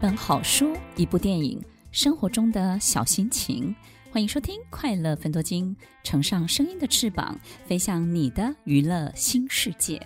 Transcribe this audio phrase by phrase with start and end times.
[0.00, 1.62] 本好书，一部电影，
[1.92, 3.76] 生活中的小心情。
[4.10, 10.00] 欢迎收听《快乐分多金》，乘上声音的翅膀，飞向你的娱乐新世界。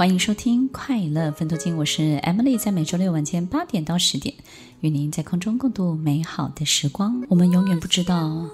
[0.00, 4.34] 欢迎收听《快乐分多金》，我是 Emily，在每周六晚间八点到十点，
[4.80, 7.22] 与您在空中共度美好的时光。
[7.28, 8.48] 我们永远不知道，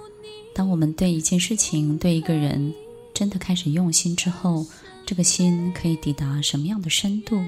[0.53, 2.73] 当我们对一件事情、对一个人
[3.13, 4.65] 真的开始用心之后，
[5.05, 7.41] 这个心可以抵达什么样的深度？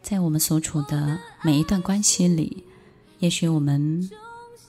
[0.00, 2.64] 在我们所处的每一段关系里，
[3.18, 4.08] 也许我们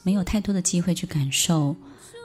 [0.03, 1.73] 没有太多的机会去感受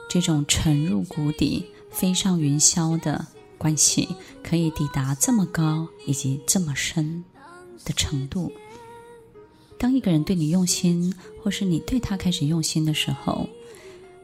[0.09, 3.27] 这种沉入谷底、飞上云霄的。
[3.63, 4.09] 关系
[4.43, 7.23] 可以抵达这么高以及这么深
[7.85, 8.51] 的程度。
[9.77, 13.47] 当一个人对你用心，或是你对他开始用心的时候，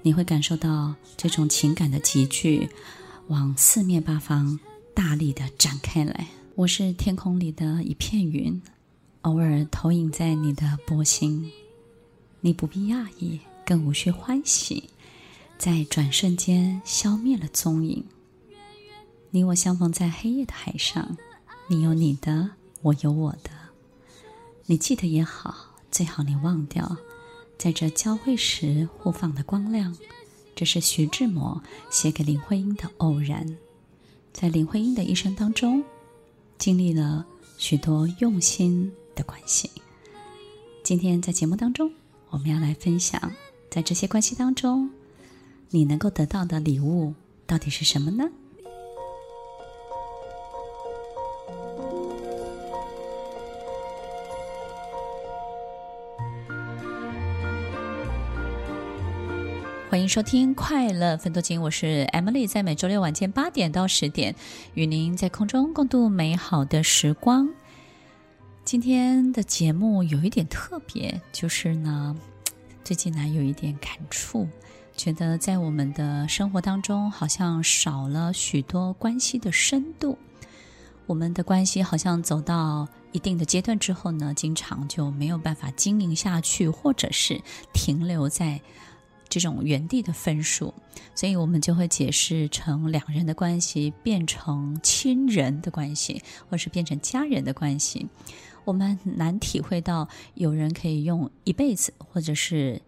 [0.02, 2.68] 你会感受到这种情感的集聚，
[3.30, 4.60] 往四面八方
[4.94, 6.28] 大力的展开来。
[6.56, 8.62] 我是天空里的一片云，
[9.22, 11.50] 偶尔投影在你的波心，
[12.42, 14.90] 你不必讶异，更无需欢喜，
[15.58, 18.04] 在转瞬间消灭了踪影。
[19.32, 21.16] 你我相逢在黑夜的海上，
[21.68, 22.50] 你有你的，
[22.82, 23.52] 我有我的。
[24.66, 26.98] 你记得也好，最好你忘掉，
[27.56, 29.96] 在这交汇时互放的光亮。
[30.56, 33.56] 这是徐志摩写给林徽因的偶然。
[34.34, 35.84] 在林徽因的一生当中，
[36.58, 37.24] 经历了
[37.60, 39.70] 许多用心的关系。
[40.84, 41.92] 今天在节目当中，
[42.32, 43.32] 我们要来分享，
[43.70, 44.90] 在这些关系当中，
[45.70, 47.14] 你能够得到的礼物
[47.46, 48.28] 到底是什么呢？
[59.90, 64.36] 欢迎收听《快乐分多金》，我是 Emily，在每周六晚间八点到十点，
[64.76, 67.50] 与您在空中共度美好的时光。
[68.64, 72.16] 今天的节目有一点特别，就是呢，
[72.84, 74.48] 最近呢有一点感触，
[74.96, 80.20] 觉得在我们的生活当中，好像少了许多关系的深度。
[81.08, 87.42] 我们的关系好像走到一定的阶段之后呢，经常就没有办法经营下去，或者是
[87.74, 88.62] 停留在。
[89.30, 90.74] 这种原地的分数，
[91.14, 98.08] 所以我们就会解释成两人的关系变成亲人的关系，或是变成家人的关系。
[98.66, 102.82] 我们难体会到有人可以用一辈子，或者是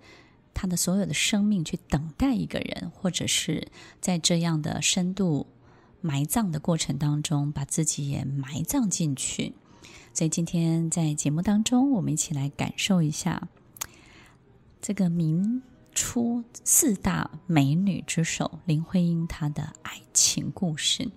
[0.53, 3.67] 他的所有的生命去等待一个人，或者是
[3.99, 5.47] 在这样的深度
[6.01, 9.53] 埋葬的过程当中，把自己也埋葬进去。
[10.13, 13.47] 所以今天在节目当中，我们一起来感受一下
[14.81, 15.61] 这个名。
[15.93, 21.09] 出四大美女之首林徽因她的爱情故事。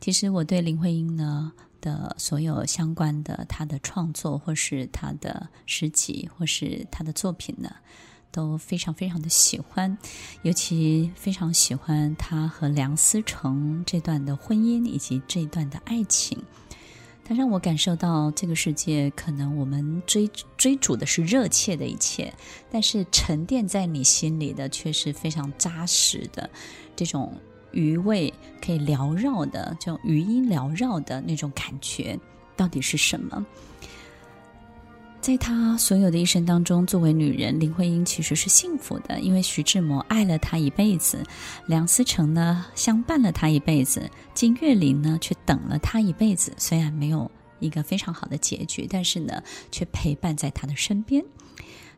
[0.00, 7.74] 其实我对林徽因呢的所有相关的她的创作，或是她的诗集，或是她的作品呢，
[8.30, 9.96] 都非常非常的喜欢，
[10.42, 16.42] 尤其非常喜欢她和梁思成这段的婚姻以及这一段的爱情。
[17.28, 22.32] 它让我感受到这个世界，可能我们追追逐的是热切的一切，
[22.70, 26.48] 但是沉淀在你心里的却是非常扎实的，
[26.94, 27.36] 这种
[27.72, 28.32] 余味
[28.64, 32.16] 可以缭绕的，这种余音缭绕的那种感觉，
[32.56, 33.44] 到底是什么？
[35.26, 41.20] 在她所有的一生当中，作为女人，林徽因其实是幸福的，因为徐志摩爱了她一辈子，
[41.66, 46.52] 梁思成呢相伴了她一辈子，金岳霖呢却等了她一辈子。
[46.56, 47.28] 虽然没有
[47.58, 49.42] 一个非常好的结局，但是呢，
[49.72, 51.24] 却陪伴在她的身边。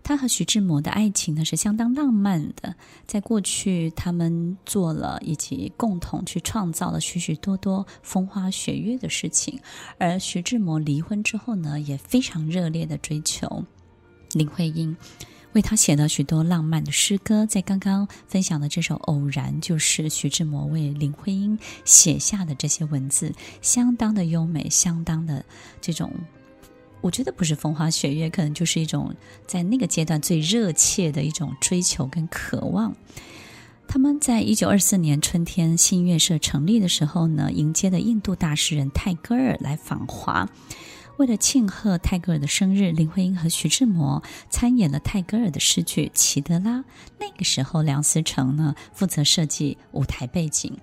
[0.08, 2.74] 他和徐志摩的爱情呢是相当浪漫的，
[3.06, 9.60] 在过去他们做了以及共同去创造了许许多多风花雪月的事情，
[9.98, 13.62] 而徐志摩离婚之后呢，也非常热烈的追求
[14.32, 14.96] 林徽因，
[15.52, 17.44] 为他写了许多浪漫的诗歌。
[17.44, 23.31] 在刚刚分享的这首《偶然》，就是徐志摩为林徽因写下的这些文字，
[23.61, 25.44] 相当的优美，相当的
[25.82, 26.11] 这种。
[27.00, 29.15] 我觉得不是风花雪月，可能就是一种
[29.47, 32.95] 在那个阶段最热切的一种追求跟渴望。
[33.87, 40.49] 他们在一九二四年春天新月社成立的时候呢，迎接了印度大诗人泰戈尔来访华。
[41.17, 46.79] 为了庆贺泰戈尔的生日，林徽因和徐志摩参演了泰戈尔的诗句《齐德拉》。
[47.19, 50.77] 那个时候，梁思成呢负责设计舞台背景。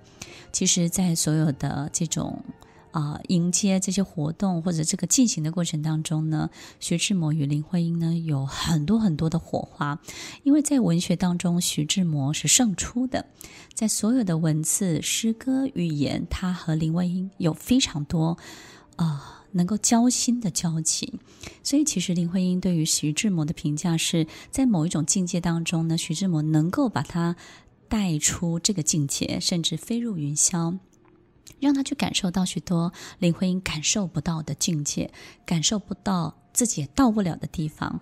[0.50, 2.42] 其实，在所有的这种。
[2.96, 6.48] 啊、迎接这些活动或者这个进行的过程当中呢，
[6.80, 10.00] 徐志摩与林徽因呢有很多很多的火花，
[10.44, 13.26] 因为在文学当中，徐志摩是胜出的，
[13.74, 18.38] 在所有的文字、诗歌、语言，他和林徽因有非常多
[18.96, 21.18] 啊、能够交心的交情，
[21.62, 27.36] 所以其实林徽因对于徐志摩的评价是在某一种境界当中呢，徐志摩能够把他
[27.90, 30.78] 带出这个境界，甚至飞入云霄。
[31.60, 35.10] 让他去感受到许多林徽因感受不到的境界，
[35.44, 38.00] 感受不到自己也到不了的地方。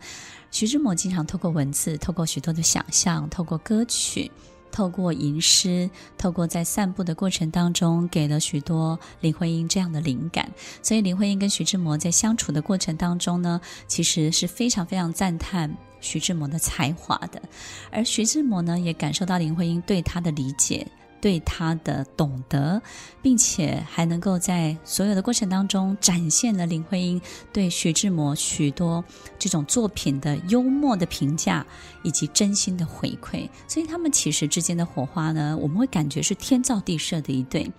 [0.50, 4.30] 徐志摩经常透过文字，透过许多的想象，透过歌曲，
[4.70, 10.50] 透过吟诗，透过在散步的过程当中，给了许多林徽因这样的灵感。
[10.82, 17.42] 所以林徽因跟徐志摩在相处的过程当中呢，其实是非常非常赞叹徐志摩的才华的，
[17.90, 20.86] 而徐志摩呢，也感受到林徽因对他的理解。
[21.24, 22.82] 对他的懂得，
[23.22, 27.18] 并且还能够在所有的过程当中展现了林徽因
[27.50, 29.02] 对徐志摩许多
[29.38, 31.66] 这种作品的幽默的评价
[32.02, 37.72] 以及真心的回馈，所以他们其实之间的火花呢，我们会感觉是天造地设的一对。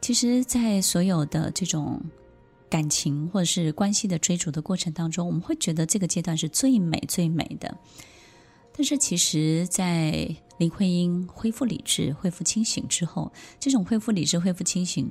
[0.00, 2.00] 其实，在所有的这种
[2.70, 7.76] 感情或者是关系的追逐的过程当中，我们会觉得这个阶段是最美最美的。
[8.80, 15.10] 但是，其实，在林徽因恢复理智、恢复清醒之后，这种恢复理智、恢复清醒，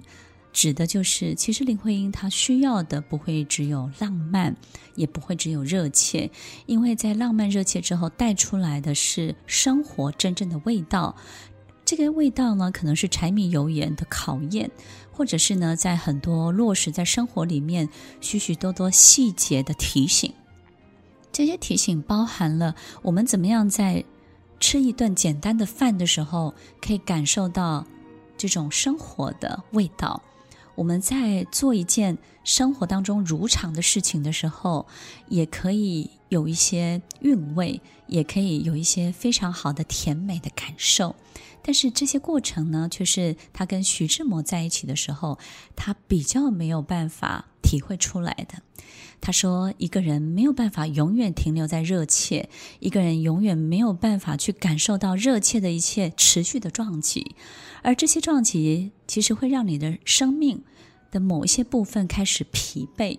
[0.54, 4.56] 指的就是，其实林徽因她需要的不会只有浪漫，
[4.96, 6.32] 也不会只有热切，
[6.66, 11.14] 因为在浪漫热切之后带出来的是生活真正的味道。
[11.84, 14.72] 这个味道呢，可能是柴米油盐的考验，
[15.12, 17.90] 或者是呢，在很多落实在生活里面
[18.22, 20.34] 许许多多细节的提醒。
[21.38, 24.04] 这些提醒包含了我们怎么样在。
[24.60, 27.86] 吃一顿简单的饭的时候，可以感受到
[28.36, 30.24] 这种生活的味道。
[30.74, 34.88] 我们在做一件生活当中如常的事情的时候，
[35.28, 41.16] 也可以有一些韵味，也可以有一些非常好的甜美的感受。
[41.62, 45.38] 但是这些过程呢，却是他跟徐志摩在一起的时候，
[45.76, 48.64] 他比较没有办法体会出来的。
[49.20, 52.50] 他说：“一个人没有办法永远停留在热切，
[52.80, 57.36] 一个人永远没有办法去感受到热切的一切持续的撞击，
[57.82, 60.64] 而这些撞击其实会让你的生命
[61.12, 63.18] 的某一些部分开始疲惫。”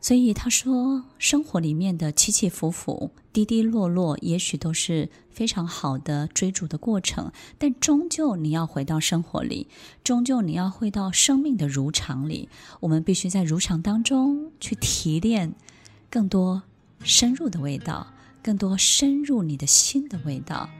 [0.00, 9.66] 所以他说，生活里面的起起伏伏、滴滴落落，也许都是非常好的追逐的过程，但终究你要回到生活里，
[10.04, 12.48] 终究你要回到生命的如常里。
[12.80, 15.52] 我们必须在如常当中去提炼
[16.08, 16.62] 更多
[17.02, 18.06] 深入的味道，
[18.40, 20.70] 更多深入你的心的味道。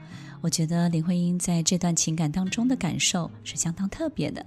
[0.40, 4.46] 我觉得林徽因在这段情感当中的感受是相当特别的。